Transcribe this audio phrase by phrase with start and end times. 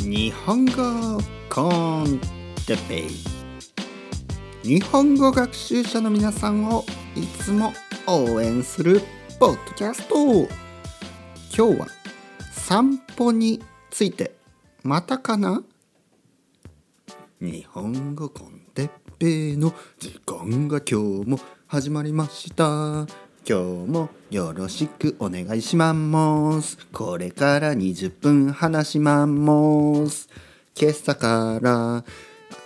[0.00, 2.20] 日本語コン
[2.66, 3.08] テペイ。
[4.62, 6.84] 日本語学習者の皆さんを
[7.16, 7.72] いつも
[8.06, 9.00] 応援する
[9.38, 10.14] ポッドキャスト。
[11.56, 11.86] 今日は
[12.52, 14.34] 散歩について
[14.82, 15.62] またかな？
[17.40, 23.06] 日本語コンテッペイの時間が今日も始まりました。
[23.48, 25.92] 今日もよろしくお願いしま
[26.62, 26.78] す。
[26.92, 30.28] これから20分話します。
[30.78, 32.04] 今朝からう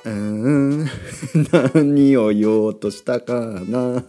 [0.04, 0.88] ーん
[1.74, 4.04] 何を言おうとしたかな。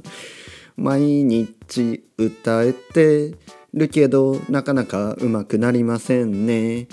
[0.75, 3.35] 毎日歌えて
[3.73, 6.87] るけどなかなかうまくなりませんね。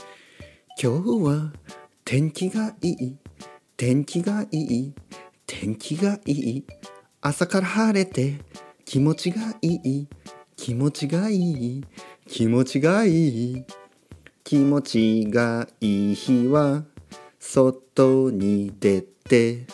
[0.80, 1.52] 今日は
[2.04, 3.16] 天気がいい。
[3.76, 4.94] 天気がいい。
[5.46, 6.64] 天気がいい。
[7.20, 8.38] 朝から晴れて
[8.92, 10.08] 気持ちがいい。
[10.54, 11.84] 気持ちがいい。
[12.28, 13.64] 気持ちがいい。
[14.44, 16.84] 気持ちがいい日は
[17.38, 19.66] 外に出て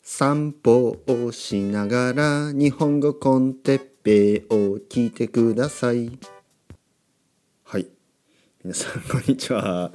[0.00, 6.16] 散歩をしながら日本語コンテッペイを聞いてください。
[7.64, 7.88] はい。
[8.62, 9.90] 皆さんこんにちは。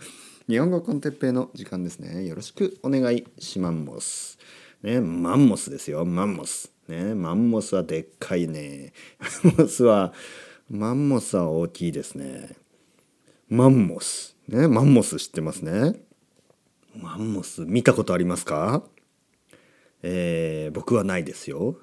[0.49, 2.25] 日本語コンテッペイの時間ですね。
[2.25, 4.37] よろしくお願いします。
[4.83, 6.03] ねマンモスですよ。
[6.03, 6.78] マンモス。
[6.89, 7.15] ね。
[7.15, 8.93] マンモスはでっかいね。
[9.43, 10.13] マンモスは
[10.69, 12.55] マンモスは大きいですね。
[13.47, 14.35] マンモス。
[14.47, 14.67] ね。
[14.67, 15.93] マンモス知ってますね。
[16.95, 18.83] マンモス見たことありますか？
[20.01, 21.77] えー、僕はないですよ。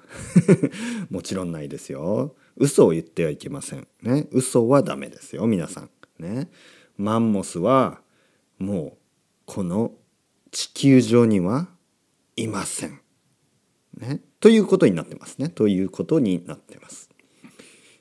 [1.09, 2.35] もちろんないですよ。
[2.55, 3.87] 嘘を言ってはいけません。
[4.01, 4.27] ね。
[4.31, 5.45] 嘘はダメですよ。
[5.47, 5.89] 皆さん。
[6.19, 6.49] ね。
[6.97, 8.01] マンモスは
[8.57, 8.97] もう
[9.45, 9.93] この
[10.51, 11.69] 地球上には
[12.35, 13.01] いません。
[13.97, 14.21] ね。
[14.47, 15.49] ということになってますね。
[15.49, 17.09] ということになってます。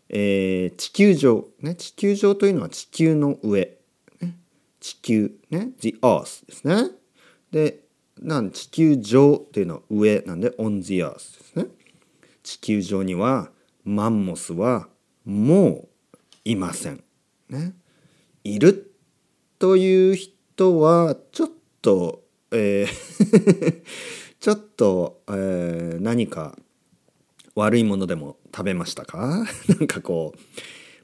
[0.08, 1.74] えー、地球上ね。
[1.74, 3.76] 地球上というのは地球の上、
[4.20, 4.38] ね、
[4.78, 5.70] 地球ね。
[5.80, 6.90] The earth ですね。
[7.50, 7.80] で
[8.20, 11.66] なん地球上っていうのは上なんで on the earth ですね。
[12.44, 13.50] 地球上には
[13.82, 14.86] マンモスは
[15.24, 15.88] もう
[16.44, 17.02] いません。
[17.48, 17.74] ね。
[18.44, 18.94] いる
[19.58, 21.48] という人はちょっ
[21.82, 23.82] とえー
[24.40, 26.56] ちょっと、えー、何か
[27.54, 29.46] 悪いものでも食べましたか？
[29.68, 30.38] なんかこう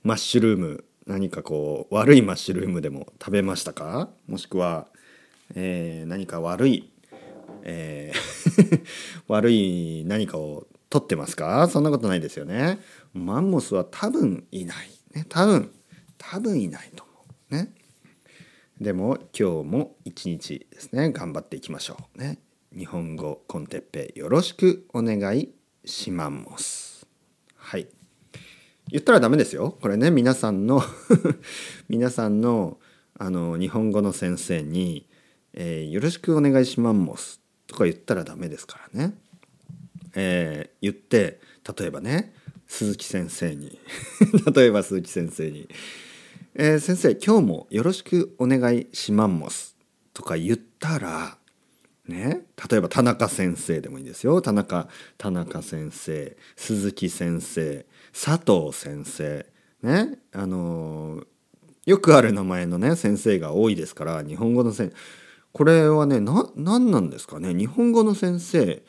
[0.07, 4.11] マッシュルーム何かこう悪いマッシュルームでも食べましたか？
[4.27, 4.87] もしくは、
[5.55, 6.91] えー、何か悪い
[7.65, 8.83] えー
[9.29, 11.69] 悪い何かを取ってますか？
[11.69, 12.79] そんなことないですよね。
[13.15, 14.89] マンモスは多分いない。
[15.15, 15.71] ね、多分、
[16.19, 17.13] 多分いないと思
[17.51, 17.55] う。
[17.55, 17.73] ね。
[18.81, 22.19] でも今日も一日ですね、頑張っていきましょう。
[22.19, 22.39] ね。
[22.77, 25.51] 日本語コンテッペよろしくお願い
[25.85, 27.07] します。
[27.57, 27.87] はい。
[28.89, 29.77] 言ったらダメですよ。
[29.81, 30.83] これね、皆さんの
[31.89, 32.79] 皆さんの
[33.19, 35.07] あの日本語の先生に、
[35.53, 39.15] えー、よろしくお願いしますとか言ったらダメですからね。
[40.15, 41.41] えー、言って
[41.79, 42.35] 例えばね
[42.67, 43.79] 鈴木先生に
[44.55, 45.69] 例えば鈴木先生に
[46.55, 49.77] 「えー、先生今日もよろしくお願いします」
[50.15, 51.39] とか言ったら
[52.07, 52.47] ね。
[52.71, 54.41] 例えば田中先生でもいいですよ。
[54.43, 59.47] 田中田中先生鈴木先生佐藤先生。
[59.83, 60.19] ね。
[60.33, 61.25] あの、
[61.85, 64.93] よくある名前のね先生が多いですから日本語の先
[65.53, 67.55] これはねな何なんですかね。
[67.55, 68.83] 日本語の先生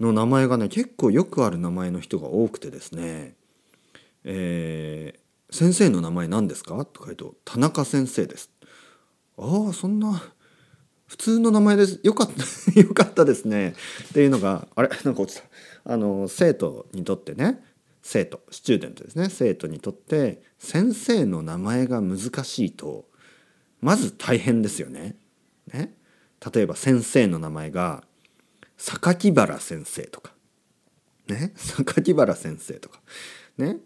[0.00, 3.34] の名前がね結構よくある名前の人が多くてですね
[4.24, 8.50] 「えー、先生の名前何ですか?」とか言うと「田中先生です」
[9.36, 10.22] ああそんな
[11.10, 11.98] 普通の名前です。
[12.04, 12.40] よかった。
[12.80, 13.74] よかったですね。
[14.10, 14.88] っていうのがあれ？
[15.04, 15.44] なんか落ちた。
[15.92, 17.64] あの生徒にとってね。
[18.00, 19.28] 生徒スチューデントですね。
[19.28, 23.08] 生徒にとって先生の名前が難しいと
[23.80, 25.16] まず大変ですよね。
[25.72, 25.96] ね、
[26.54, 28.04] 例えば先生の名前が
[28.78, 30.32] 榊原先生とか。
[31.26, 31.52] ね？
[31.56, 33.00] 榊原先生とか。
[33.58, 33.78] ね？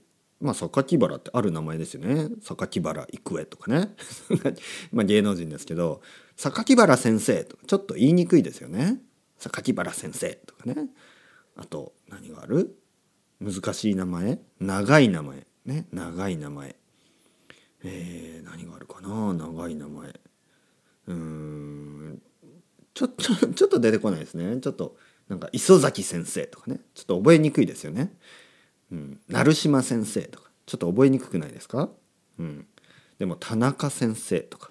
[0.43, 2.29] まあ榊原ってある名前ですよね。
[2.43, 3.95] 榊原郁恵とかね。
[4.93, 6.03] まあ芸能人ですけど。
[6.37, 9.01] 榊原先生とちょっと言いにくいですよね。
[9.39, 10.89] 榊原先生とかね。
[11.57, 12.77] あと何がある？
[13.41, 14.39] 難しい名前。
[14.61, 15.47] 長い名前。
[15.67, 16.77] ね長い名前。
[17.85, 19.33] えー、何があるかな？
[19.35, 20.21] 長い名前。
[21.07, 22.23] うん
[22.95, 24.61] ちょ ちょちょっと出てこないですね。
[24.61, 24.97] ちょっと
[25.29, 26.81] なんか磯崎先生とかね。
[26.95, 28.15] ちょっと覚えにくいですよね。
[28.91, 30.45] うん、成島先生とか。
[30.67, 31.91] ちょっと覚えにくくないですか、
[32.39, 32.67] うん、
[33.19, 34.71] でも田中先生とか、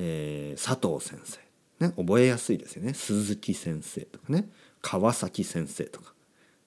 [0.00, 1.40] えー、佐藤先生、
[1.84, 2.94] ね、覚えやすいですよね。
[2.94, 4.48] 鈴木先生とかね。
[4.80, 6.14] 川崎先生とか。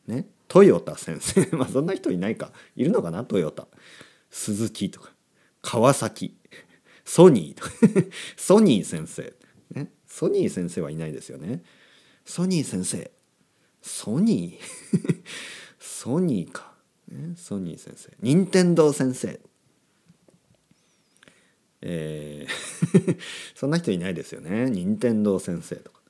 [0.05, 1.47] ね豊田先生。
[1.55, 2.51] まあそんな人いないか。
[2.75, 3.19] いるのかな？
[3.19, 3.67] 豊田。
[4.29, 5.13] 鈴木とか。
[5.61, 6.35] 川崎。
[7.05, 7.71] ソニーとか。
[8.35, 9.33] ソニー先生、
[9.73, 11.63] ね、ソニー先生はいないですよね。
[12.25, 13.11] ソニー先生。
[13.81, 15.23] ソニー。
[15.79, 16.75] ソニーか、
[17.07, 18.09] ね、ソニー先生。
[18.19, 19.39] 任天堂先生。
[21.81, 22.71] えー
[23.55, 24.69] そんな人いないですよね。
[24.69, 26.01] 任天堂先生とか。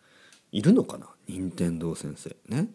[0.51, 1.07] いるのかな？
[1.27, 2.35] 任天堂先生。
[2.47, 2.69] ね？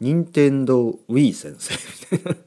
[0.00, 1.74] 任天堂 Wii 先生。
[2.16, 2.40] みたいな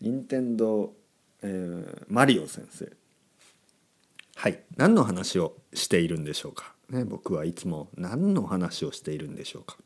[0.00, 0.94] 任天堂、
[1.42, 2.90] えー、マリオ先生。
[4.36, 4.62] はい。
[4.76, 9.76] 何の話をしているんでしょうか、ね、僕はいつも何の話をしているんでしょうか、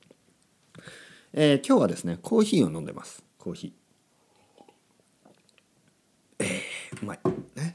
[1.33, 3.25] えー、今日はですねコーヒーを飲んでます。
[3.39, 4.65] コーヒー。
[6.41, 7.42] えー、うまい。
[7.63, 7.75] ね。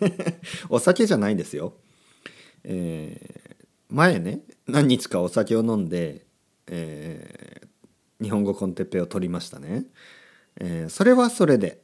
[0.68, 1.74] お酒じゃないですよ。
[2.64, 6.26] えー、前ね何日かお酒を飲んで、
[6.66, 9.84] えー、日本語コンテッペを取りましたね、
[10.56, 11.82] えー、それはそれで。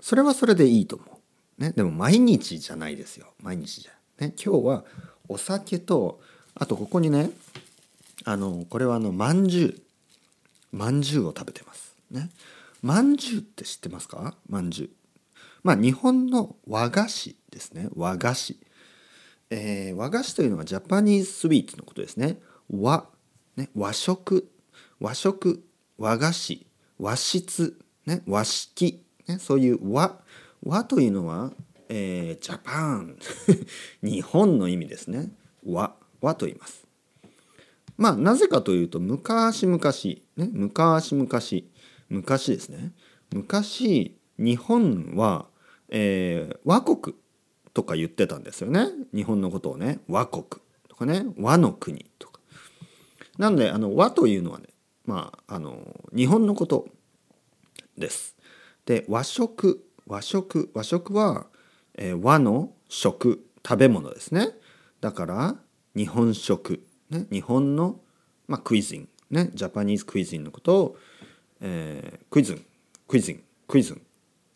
[0.00, 1.04] それはそれでいいと思
[1.58, 3.32] う、ね、でも毎日じゃないですよ。
[3.42, 3.92] 毎日じゃ、
[4.22, 4.84] ね、今日は
[5.26, 6.20] お酒と
[6.54, 7.30] あとここにね
[8.24, 9.80] あのこれはあのまんじゅう。
[10.76, 11.96] まんじゅうを食べてます。
[12.10, 12.30] ね。
[12.82, 14.36] まんじゅうって知ってますか？
[14.48, 14.90] まんじゅう。
[15.66, 17.88] まあ日本の和菓子ですね。
[17.96, 18.60] 和菓子。
[19.50, 22.38] えー、和菓子というのはジャパニーズスイーツのことですね。
[22.70, 23.08] 和、
[23.56, 24.48] ね、和食、
[25.00, 25.64] 和食、
[25.98, 26.66] 和菓子、
[27.00, 27.76] 和室、
[28.06, 30.20] ね、和式、ね、そういう和、
[30.62, 31.52] 和というのは、
[31.88, 33.18] えー、ジャパン、
[34.04, 35.32] 日本の意味ですね。
[35.64, 36.86] 和、和と言います。
[37.96, 39.80] まあなぜかというと昔々、
[40.36, 41.28] ね、昔々、
[42.08, 42.92] 昔ですね。
[43.32, 45.48] 昔日本は、
[45.88, 47.16] えー、和国
[47.74, 48.88] とか言ってたんですよね。
[49.14, 50.00] 日本のことをね。
[50.08, 50.44] 和国
[50.88, 51.26] とかね。
[51.38, 52.40] 和の国とか。
[53.38, 54.68] なのであの和というのはね
[55.04, 55.78] まああの
[56.14, 56.88] 日本のこと
[57.98, 58.36] です。
[58.86, 59.84] で和食。
[60.06, 60.70] 和食。
[60.74, 61.46] 和食は、
[61.96, 64.50] えー、和の食食べ物ですね。
[65.00, 65.56] だから
[65.94, 68.00] 日本食、ね、日本の、
[68.48, 69.50] まあ、クイズンね。
[69.54, 70.96] ジャパニーズクイズンのことを、
[71.60, 72.64] えー、クイズン
[73.08, 74.02] クイズンクイズン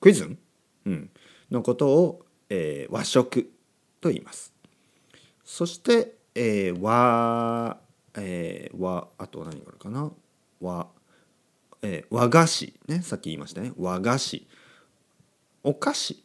[0.01, 0.39] クイズン、
[0.87, 1.11] うん、
[1.51, 3.53] のことをえー、和食
[4.01, 4.53] と言います。
[5.45, 7.79] そして、えー、和、
[8.17, 10.11] えー、和あと何があるかな？
[10.61, 10.89] 和、
[11.81, 13.03] えー、和菓子ね。
[13.03, 13.73] さっき言いましたね。
[13.79, 14.49] 和菓子。
[15.63, 16.25] お菓子。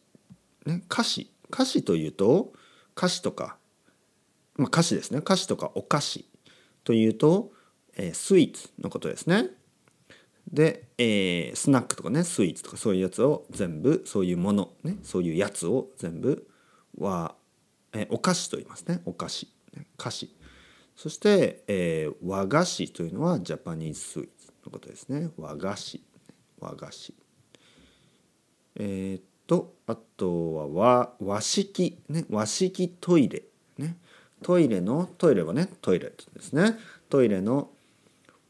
[0.66, 1.30] ね菓子。
[1.52, 2.52] 菓子というと
[2.96, 3.58] 菓子とか、
[4.56, 5.22] まあ、菓子ですね。
[5.22, 6.26] 菓子とかお菓子
[6.84, 7.52] というと、
[7.98, 9.52] えー、スイーツのことですね。
[10.52, 16.48] で、えー、スナックとかねスイーツとかそういうやつを全部そういうもの、ね、そういうやつを全部
[16.98, 17.36] は、
[17.94, 19.02] えー、お菓子と言いますね。
[19.06, 20.36] お菓子、ね、菓子。
[20.96, 25.30] そして、えー、和菓子というのはジャパニーズスイーツのことですね。
[25.38, 26.02] 和菓子。
[26.60, 27.14] 和菓子。
[28.78, 33.44] えー、っとあとは和和式、ね、和式トイレ、
[33.78, 33.98] ね、
[34.42, 36.78] トイレのトイレはねトイレですね。
[37.10, 37.70] トイレの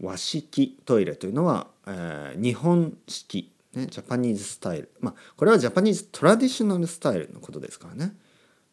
[0.01, 4.91] 和式トイレというのは、えー、日本式、ね、ジャパニーズスタイル。
[4.99, 8.15] まあこれはジャパニーズトラディショナルスタイルのことですからね、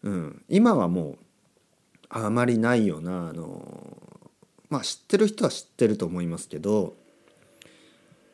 [0.03, 1.19] うん、今はもう
[2.09, 3.97] あまりないようなあの
[4.69, 6.95] まあ知ってる人は知ってると思いますけど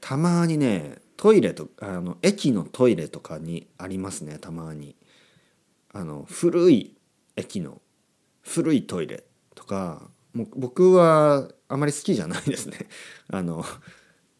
[0.00, 4.94] たまにねトイレとあの駅のトイレとかにありますねたまに。
[5.92, 6.94] あの古い
[7.36, 7.80] 駅の
[8.42, 12.86] 古いトイレとかもう僕はあまり好きじゃないですね。
[13.28, 13.64] あの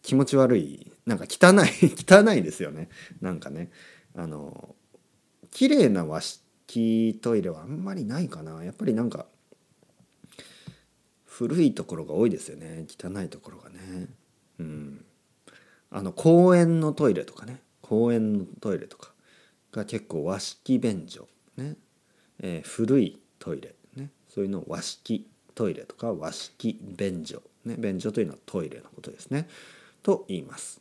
[0.09, 0.91] 気持ち悪い。
[1.05, 2.88] なんか汚い 汚いですよね。
[3.21, 3.71] なんかね。
[4.15, 4.75] あの
[5.50, 8.65] 綺麗な和式トイレはあんまりないかな。
[8.65, 9.27] やっぱりなんか
[11.27, 12.87] 古いところが多いですよね。
[12.88, 14.09] 汚いところがね。
[14.61, 15.05] うん。
[15.91, 17.61] あの公園のトイレとかね。
[17.83, 19.12] 公園のトイレとか。
[19.73, 21.29] が結構和式便所。
[21.59, 21.77] ね、
[22.38, 23.75] えー、古いトイレ。
[23.95, 24.11] ね。
[24.31, 29.49] そういうのを和式トイレとか和式便所、ね、便所というのはトイレのことですね。
[30.09, 30.81] と言います。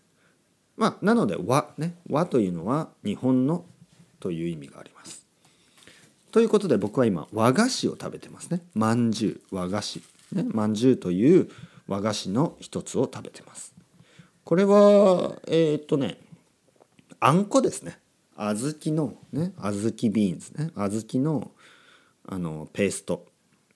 [0.78, 3.66] まあ、なので和ね和というのは日本の
[4.22, 5.26] という意味があります。
[6.32, 8.62] ということで僕は今和菓子を食べてますね。
[8.74, 11.50] まんじゅう和菓子、ね、まんじゅうという
[11.90, 13.74] 和菓子の一つを食べてます。
[14.46, 16.18] これはえー、っとね
[17.20, 18.00] あんこですね。
[18.38, 18.54] 小
[18.94, 21.52] 豆のね小豆ビーンズね小豆の
[22.28, 23.26] あのペースト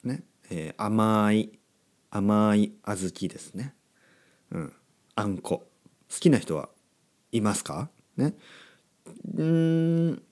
[0.05, 1.51] ねえー、甘い
[2.09, 3.73] 甘い小豆ですね。
[4.51, 4.73] うん、
[5.21, 5.67] あんこ
[6.11, 6.69] 好きな人は
[7.31, 7.91] いますか？
[8.17, 8.33] ね
[9.35, 10.23] うん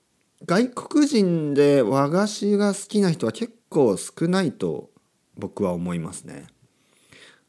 [0.44, 4.90] 外国人で和菓子が好きな人は結構少ないと
[5.36, 6.48] 僕は思いますね。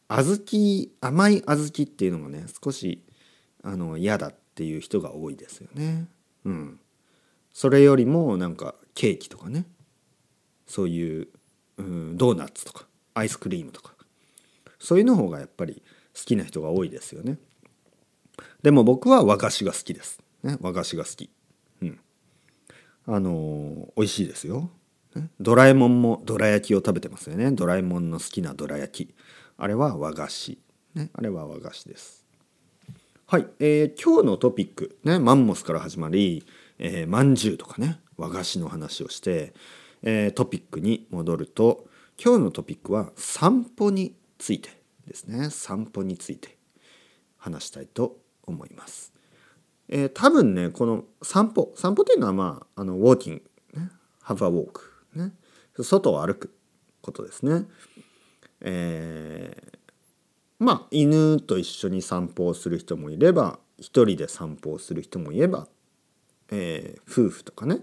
[0.08, 3.04] 小豆甘い小豆っていうのがね少し
[3.64, 6.08] あの嫌だっていう人が多いですよね。
[6.46, 6.80] うん。
[7.54, 9.66] それよりもなんかケーキとかね
[10.68, 11.28] そういう、
[11.78, 13.96] うん、ドーナツとかアイスクリームとか
[14.78, 15.82] そういうの方がやっぱり
[16.16, 17.38] 好きな人が多いですよね。
[18.64, 21.30] でも僕は和菓子が好きです、ね、和菓子が好き。
[21.82, 22.00] うん。
[23.08, 24.70] あのー、美味しいですよ、
[25.16, 27.52] ね、ドラえもんもどら焼きを食べてますよね。
[27.52, 29.16] ドラえもんの好きなどら焼き。
[29.58, 30.60] あれは和菓子。
[30.96, 32.26] ねあれは和菓子です。
[33.26, 34.98] はい、えー、今日のトピック。
[35.04, 36.46] ねマンモスから始まり
[36.84, 39.54] えー、まんじゅうとかね和菓子の話をして、
[40.02, 41.86] えー、トピックに戻ると
[42.18, 44.81] 今日のトピックは散歩について。
[45.12, 45.50] ですね。
[45.50, 46.58] 散歩について
[47.38, 49.14] 話したいと思います。
[49.90, 53.42] えー、多分ねこの散歩散歩というのはまああのウォーキン
[53.74, 53.90] グ、ね、
[54.24, 54.82] have a walk
[55.14, 55.34] ね。
[55.80, 56.54] 外を歩く
[57.02, 57.66] ことですね。
[58.62, 59.78] えー、
[60.60, 65.68] まあ犬と一緒に散歩をする人もいれば一人で散歩をする人もいれば
[66.52, 67.80] えー、夫婦とかね。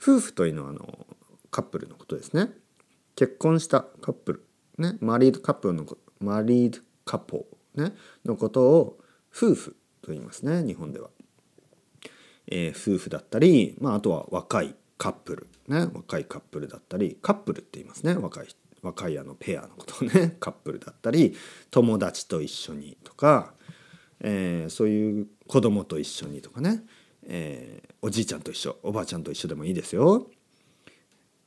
[0.00, 1.06] 夫婦というのはあの
[1.50, 2.50] カップルのことですね。
[3.16, 4.46] 結婚したカップル
[4.78, 4.98] ね。
[5.00, 5.86] マリードカップルの
[6.20, 8.98] マリードカップル、ね、のことを
[9.34, 11.08] 夫婦と言いますね日本では、
[12.46, 18.48] えー、夫婦だったり、まあ、あとは若いカップルね若いカップルだったりカップルって言いますね若い
[18.82, 21.34] 若いあのペアのことをね カップルだったり
[21.70, 23.54] 友達と一緒にとか、
[24.20, 26.84] えー、そういう子供と一緒にとかね
[27.32, 30.28] えー、おじいちゃんと一緒おばあちゃんと一緒でもいいですよ。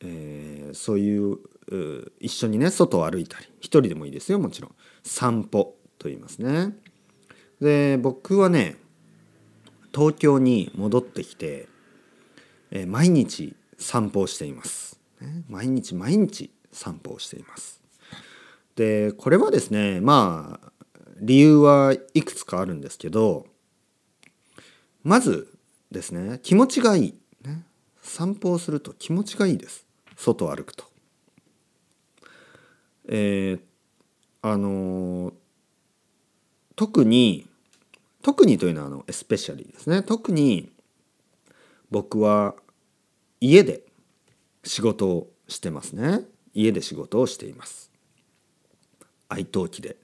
[0.02, 1.40] えー、そういう
[2.20, 6.76] 一緒にね外を歩いたり一人でもいいですよもちろん散歩と言いますね。
[7.62, 8.76] で僕はね
[9.94, 11.68] 東京に戻ってきて、
[12.72, 15.44] え、毎日散歩をしています、ね。
[15.48, 17.80] 毎日毎日散歩をしています。
[18.76, 20.72] でこれはですねまあ
[21.20, 23.46] 理由はいくつかあるんですけど
[25.04, 25.48] まず
[25.92, 27.16] ですね気持ちがいい、
[27.46, 27.66] ね、
[28.02, 29.86] 散歩をすると気持ちがいいです
[30.18, 30.93] 外を歩くと。
[33.08, 33.60] えー、
[34.42, 35.34] あのー、
[36.76, 37.48] 特に
[38.24, 40.02] 特にというのはあのエスペシャリーですね。
[40.02, 40.72] 特に
[41.92, 42.56] 僕は
[43.42, 43.84] 家で
[44.64, 46.22] 仕事をしてますね。
[46.54, 47.92] 家で仕事をしています。
[49.28, 49.98] 愛登記で、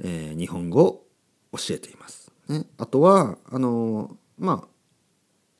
[0.00, 1.06] えー、日本語を
[1.52, 4.68] 教えています、ね、あとはあの、まあ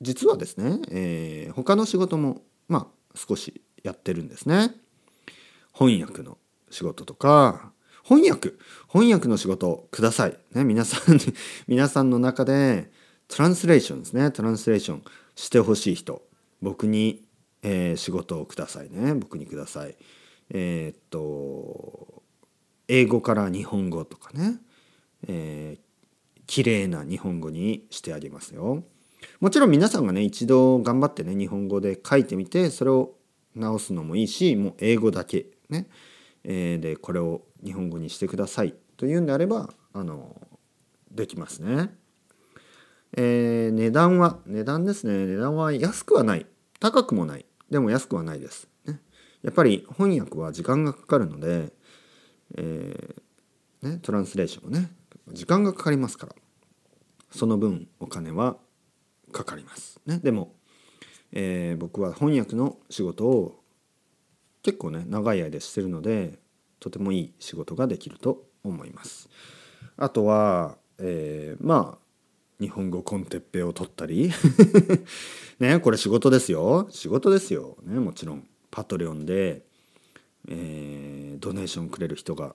[0.00, 4.74] 実はですね、えー、他の仕事もまあ少しやってるんですね。
[5.72, 6.38] 翻訳の
[6.70, 7.72] 仕事とか
[8.02, 8.54] 翻訳
[8.90, 10.38] 翻訳の仕事ください。
[10.54, 11.18] ね、皆さん
[11.68, 12.90] 皆さんの中で
[13.28, 15.02] トランスレーションですねトランスレーション
[15.34, 16.22] してほしい人
[16.62, 17.24] 僕に、
[17.62, 19.96] えー、仕事をくださいね僕にください。
[20.50, 22.22] えー、っと
[22.88, 24.58] 英語から日本語とかね、
[25.26, 28.84] えー、綺麗な日本語にしてあげますよ。
[29.40, 33.14] もちろん皆さんがね一度頑張ってね日本語で書いてみてそれを
[33.54, 35.86] 直すのもいいしもう英語だけね、
[36.50, 40.34] えー、でこれを日本語にしてくださいというんであればあの
[41.10, 41.90] できますね。
[43.16, 46.46] えー、値段は値段ですね値段は安くはない
[46.80, 48.66] 高くもないでも安くはないです。
[48.86, 48.98] ね、
[49.42, 51.72] やっぱり翻訳は時間がかかるので、
[52.56, 54.90] えーね、トランスレーションはね
[55.28, 56.34] 時間がかかりますから
[57.30, 58.56] その分お金は
[59.32, 60.00] かかります。
[60.06, 60.54] ね、でも、
[61.32, 63.60] えー、僕は翻訳の仕事を
[64.68, 66.38] 結構ね長い間してるので
[66.78, 69.30] とてもいい仕事ができると思います。
[69.96, 74.30] あとは、えー、まあ日本語コンテッペを取ったり。
[75.58, 76.86] ねこれ仕事ですよ。
[76.90, 78.46] 仕事ですよ、ね、もちろん。
[78.70, 79.64] パトレオンで、
[80.48, 82.54] えー、ドネーションくれる人が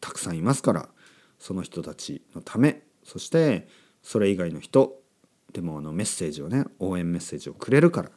[0.00, 0.88] たくさんいますから。
[1.38, 2.86] その人たちのため。
[3.04, 3.68] そして
[4.02, 5.02] それ以外の人
[5.52, 8.10] でもあのメッセージをね応援メッセージをくれるから、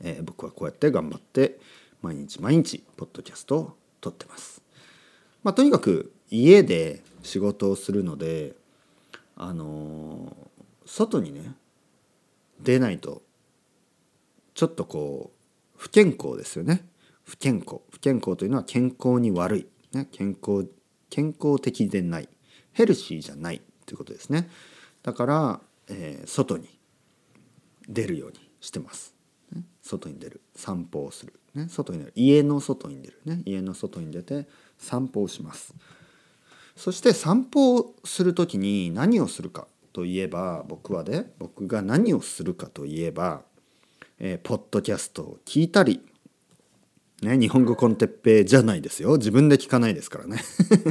[0.00, 1.58] えー、僕はこうやって頑張って
[2.02, 4.62] 毎日毎日ポッドキャストを撮ってます。
[5.42, 8.54] まあ、とにかく家で仕事をするので
[9.36, 11.54] あのー、外にね
[12.60, 13.22] 出ないと
[14.54, 16.84] ちょっとこう不健康ですよね。
[17.24, 17.80] 不健康。
[17.90, 20.68] 不健康というのは健康に悪い、ね、健康
[21.08, 22.28] 健康的でない。
[22.72, 23.62] ヘルシーじゃない。
[23.86, 24.48] ということですね。
[25.02, 26.68] だからえー、外に
[27.88, 29.14] 出るようにしてます。
[29.52, 30.40] ね、外に出る。
[30.54, 32.12] 散歩をする、ね、外に出る。
[32.14, 34.46] 家の外に出る、ね、家の外に出て
[34.78, 35.74] 散歩をします。
[36.76, 43.42] そして散歩をする時に何をするかといえば僕はね僕が何をするかといえば、
[44.18, 46.00] えー、ポッドキャストを聞いたり、
[47.22, 49.16] ね、日本語コンテッペじゃないですよ。
[49.16, 50.42] 自分で聞かないですからね。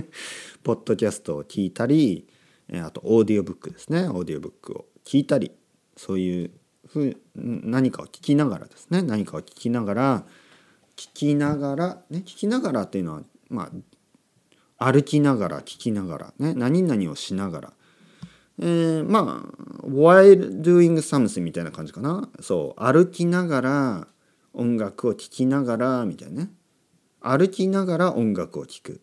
[0.63, 2.27] ポッドキャストを聞いたり
[2.73, 4.07] あとオーディオブックですね。
[4.07, 5.51] オーディオブックを聞いたり
[5.97, 6.51] そういう
[6.91, 9.01] ふ何かを聞きながらですね。
[9.01, 10.23] 何かを聞きながら
[10.95, 13.69] 聞きながらね聞きながらっていうのはま
[14.77, 16.53] あ歩きながら聞きながらね。
[16.55, 17.73] 何々をしながら。
[18.61, 22.27] えー、まあ while doing something みたいな感じかな。
[22.41, 22.83] そう。
[22.83, 24.07] 歩きながら
[24.53, 26.51] 音楽を聴きながらみたいなね。
[27.21, 29.01] 歩きながら音楽を聴く。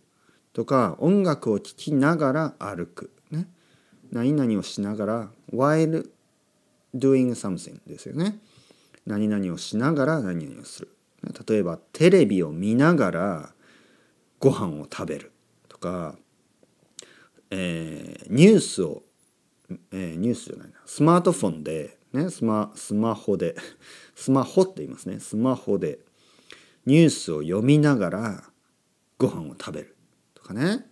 [0.52, 3.12] とか音楽を聴きながら歩く。
[3.30, 3.46] ね。
[4.10, 6.08] 何々をしながら while
[6.94, 8.38] doing something ですよね。
[9.06, 10.96] 何々をしながら何々をする。
[11.48, 13.54] 例えばテレビを見ながら
[14.38, 15.32] ご飯を食べる
[15.68, 16.16] とか、
[17.50, 19.02] えー、ニュースを、
[19.92, 20.74] えー、ニュースじゃないな。
[20.84, 23.56] スマートフォンで、ね、スマスマホで
[24.14, 25.20] スマホって言いますね。
[25.20, 26.00] スマホで
[26.84, 28.50] ニュースを読みながら
[29.18, 29.96] ご飯を食べる
[30.34, 30.86] とかね、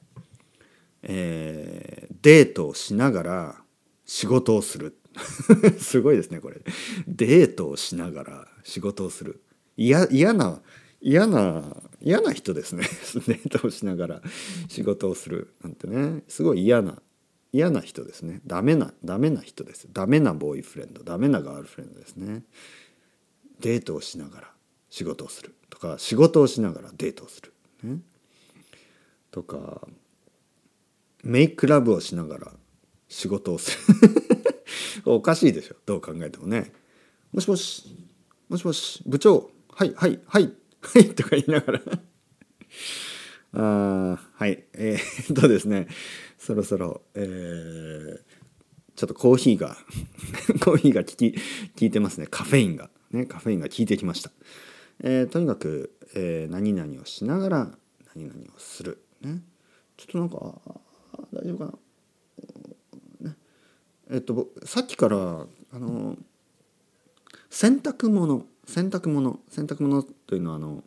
[1.02, 3.62] えー、デートをしながら
[4.04, 4.96] 仕事をする。
[5.78, 6.60] すごいですねこれ。
[7.06, 9.42] デートをしながら仕事をする。
[9.76, 10.62] 嫌な
[11.00, 12.84] 嫌な嫌な人ですね。
[13.26, 14.22] デートをしながら
[14.68, 15.54] 仕事をする。
[15.62, 16.22] なんてね。
[16.28, 17.00] すごい嫌な
[17.52, 18.40] 嫌な人ですね。
[18.46, 19.88] ダメなダメな人です。
[19.92, 21.02] ダメなボーイフレンド。
[21.02, 22.44] ダメなガールフレンドですね。
[23.60, 24.54] デートをしながら
[24.90, 25.54] 仕事をする。
[25.70, 27.52] とか仕事をしながらデートをする、
[27.82, 27.98] ね、
[29.30, 29.86] とか
[31.24, 32.52] メイクラブをしながら
[33.08, 34.33] 仕事をする。
[35.04, 36.72] おかしいでしょどう考えてもね。
[37.32, 37.96] もしもし
[38.48, 41.82] もしもし部長はいはいはいはい とか言いながら。
[43.56, 45.86] あはいえー、っとですね
[46.38, 48.20] そろそろ、えー、
[48.96, 49.76] ちょっとコーヒーが
[50.60, 51.38] コーヒーが効き効
[51.80, 52.26] いてますね。
[52.26, 54.32] カフェインがねカフェインが効いてきました、
[55.00, 57.78] えー、とにかく、えー、何々をしながら
[58.14, 59.04] 何々をする。
[59.20, 59.42] ね。
[59.96, 60.36] ちょっとなんか
[61.32, 61.72] 大丈夫かな、
[64.10, 66.16] えっとさっきからあの
[67.50, 70.82] 洗濯物洗濯物洗濯物というのはあの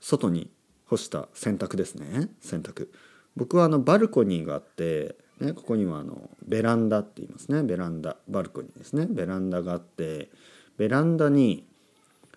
[0.00, 0.50] 外に
[0.86, 2.28] 干した洗濯ですね。
[2.40, 2.88] 洗濯。
[3.36, 7.62] 僕はあのバルコニーがあってね、ここにはあのベランダって言いますね。
[7.62, 9.06] ベランダバルコニーですね。
[9.08, 10.30] ベランダがあって
[10.76, 11.66] ベランダに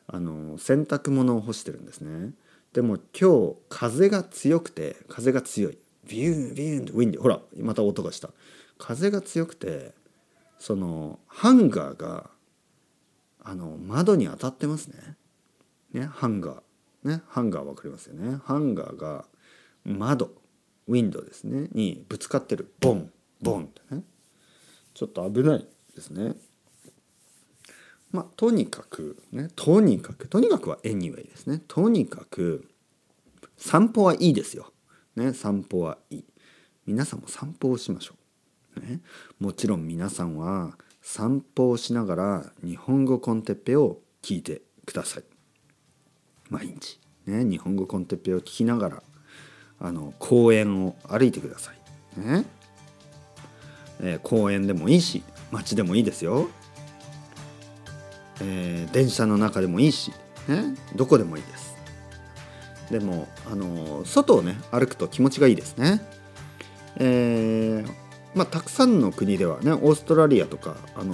[0.07, 2.31] あの洗濯物を干してるんですね。
[2.73, 5.77] でも今日風が強くて風が強い。
[6.07, 8.29] ビュンビューンとウィンディほらまた音がした。
[8.77, 9.93] 風が強くて
[10.59, 12.29] そのハンガーが
[13.43, 15.15] あの窓に当たってますね。
[15.93, 17.09] ねハンガー。
[17.09, 18.39] ねハンガー分かりますよね。
[18.43, 19.25] ハンガーが
[19.85, 20.31] 窓
[20.87, 21.69] ウィンドウですね。
[21.71, 22.73] にぶつかってる。
[22.79, 23.11] ボン
[23.41, 24.03] ボンってね。
[24.93, 26.33] ちょっと危ないですね。
[28.11, 31.61] まあとにかくねとにかくとにかくは anyway ですね。
[31.67, 32.67] とにかく
[33.57, 34.71] 散歩はいいですよ、
[35.15, 36.25] ね、散歩はいい。
[36.85, 38.16] 皆さんも散歩をしましょう、
[38.79, 39.01] ね、
[39.39, 45.23] もちろん皆さんは散歩をしながら日本語コンテッペを聞いてください。
[46.49, 46.99] 毎日。
[47.25, 47.43] ね。
[47.43, 49.03] 日本語コンテッペを聞きながら
[49.79, 52.45] あの公園を歩いてください、ね。
[53.99, 56.49] えー、公園でもいいし街でもいいですよ、
[58.41, 60.11] えー、電車の中でもいいし、
[60.47, 61.75] ね、どこでもいいです。
[62.91, 66.01] でもあの外をね歩くと気持ちがいいですね。
[66.97, 67.91] えー、
[68.37, 71.13] まあたくさんの国ではねオーストラリアとかあの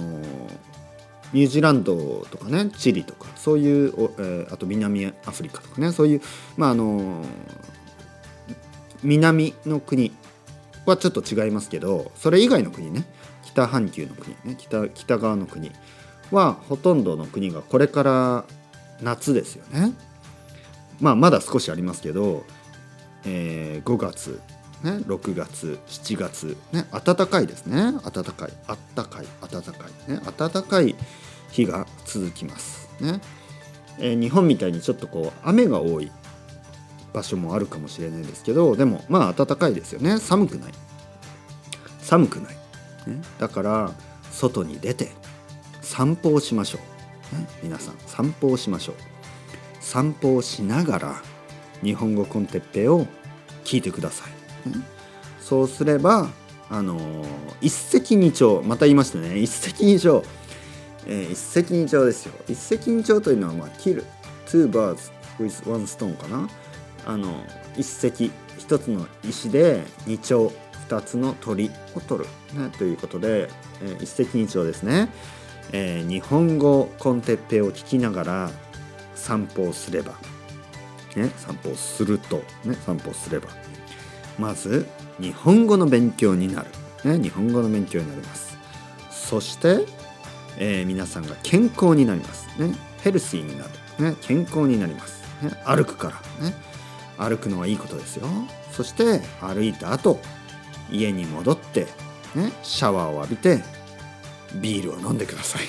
[1.32, 6.22] ニュージーランドとかねチリとかそういう、えー、あと南アフリカとかねそういう
[6.56, 7.24] まああの
[9.02, 10.12] 南の国
[10.86, 13.04] はちょっと違いますけどそれ以外の国ね
[13.42, 15.72] 北半球の国ね北北側の国
[16.30, 18.44] はほとんどの国がこれから
[19.00, 19.92] 夏ですよね。
[21.00, 22.44] まあまだ少しありますけど、
[23.24, 24.40] えー、5月、
[24.82, 27.92] ね、6月7月、ね、暖かいですね。
[28.04, 28.52] 暖かい。
[28.94, 29.26] 暖かい。
[29.50, 29.72] 暖か
[30.08, 30.94] い、ね、暖かい
[31.50, 32.88] 日が続きます。
[33.00, 33.20] ね。
[33.98, 36.10] えー、日本みたいにちょっとこう雨が多い
[37.12, 40.18] 場所もあるかもしれないですけどでもまあ暖かいですよね。
[40.18, 40.72] 寒くない。
[42.00, 42.54] 寒くない、
[43.06, 43.92] ね、だから
[44.30, 45.12] 外に出て
[45.80, 46.78] 散歩をしましょ
[47.32, 48.96] う、ね、皆さん散歩をしましょう。
[49.80, 51.22] 散歩をしながら
[51.82, 53.06] 日本語コンテッペを
[53.64, 54.32] 聞いてください、
[55.40, 56.30] そうすれば
[56.70, 57.26] あのー、
[57.60, 59.38] 一石二鳥また言いましたね。
[59.38, 60.26] 一石二鳥、
[61.06, 62.32] えー、一石二鳥ですよ。
[62.48, 64.04] 一石二鳥というのはまあキル
[64.46, 66.48] two birds with one stone かな。
[67.06, 67.44] あの
[67.76, 70.50] 一石一つの石で二鳥
[70.88, 73.48] 二つの鳥を取る、ね、ということで、
[73.82, 75.10] えー、一石二鳥ですね、
[75.72, 78.50] えー、日本語コンテッペを聞きながら
[79.14, 80.12] 散歩をすれば、
[81.16, 83.48] ね、散歩をすると、ね、散歩をすれば。
[84.38, 84.86] まず
[85.20, 86.70] 日本語の勉強になる、
[87.04, 88.56] ね、日本語の勉強になります。
[89.10, 89.86] そして、
[90.58, 93.64] えー、皆さんが健康になります、ね、ヘルシーにな
[93.98, 95.22] る、ね、健康になります。
[95.42, 96.46] ね、歩くから。
[96.46, 96.54] ね
[97.16, 98.26] 歩くのはいいことですよ。
[98.72, 100.18] そして歩いた後
[100.90, 101.86] 家に戻って
[102.34, 103.62] ねシャワーを浴びて
[104.56, 105.62] ビールを飲んでください。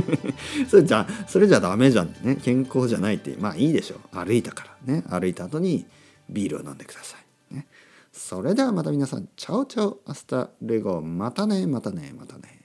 [0.68, 2.36] それじゃそれじゃダメじゃんね。
[2.36, 3.96] 健康じゃないってまあいいでしょ。
[4.10, 4.94] 歩いたから。
[4.94, 5.86] ね歩いた後に
[6.30, 7.19] ビールを飲んでください、
[8.12, 9.28] それではまた皆さん。
[9.36, 11.00] Ciao ciao。Hasta luego。
[11.00, 11.66] またね。
[11.66, 12.12] またね。
[12.16, 12.59] またね。